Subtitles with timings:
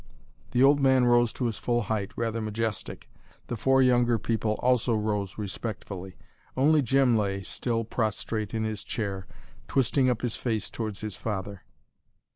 [0.49, 3.07] The old man rose to his full height, rather majestic.
[3.45, 6.17] The four younger people also rose respectfully
[6.57, 9.27] only Jim lay still prostrate in his chair,
[9.67, 11.61] twisting up his face towards his father.